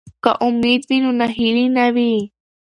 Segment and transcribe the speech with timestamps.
[0.23, 2.13] که امید وي نو ناهیلي نه وي.